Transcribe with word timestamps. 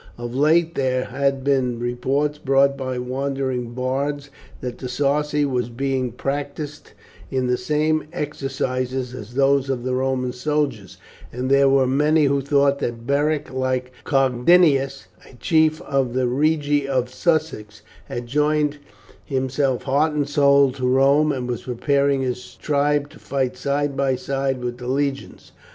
Of 0.17 0.33
late 0.33 0.73
there 0.73 1.03
had 1.05 1.43
been 1.43 1.77
reports 1.77 2.39
brought 2.39 2.75
by 2.75 2.97
wandering 2.97 3.73
bards 3.75 4.31
that 4.59 4.79
the 4.79 4.87
Sarci 4.89 5.45
were 5.45 5.69
being 5.69 6.11
practised 6.11 6.93
in 7.29 7.45
the 7.45 7.55
same 7.55 8.05
exercises 8.11 9.13
as 9.13 9.35
those 9.35 9.69
of 9.69 9.83
the 9.83 9.93
Roman 9.93 10.33
soldiers, 10.33 10.97
and 11.31 11.51
there 11.51 11.69
were 11.69 11.85
many 11.85 12.25
who 12.25 12.41
thought 12.41 12.79
that 12.79 13.05
Beric, 13.05 13.53
like 13.53 13.91
Cogidinus, 14.03 15.05
a 15.31 15.35
chief 15.35 15.79
of 15.83 16.15
the 16.15 16.25
Regi 16.27 16.87
of 16.87 17.13
Sussex, 17.13 17.83
had 18.05 18.25
joined 18.25 18.79
himself 19.23 19.83
heart 19.83 20.13
and 20.13 20.27
soul 20.27 20.71
to 20.71 20.87
Rome, 20.87 21.31
and 21.31 21.47
was 21.47 21.61
preparing 21.61 22.23
his 22.23 22.55
tribe 22.55 23.07
to 23.11 23.19
fight 23.19 23.55
side 23.55 23.95
by 23.95 24.15
side 24.15 24.63
with 24.63 24.79
the 24.79 24.87
legions. 24.87 25.51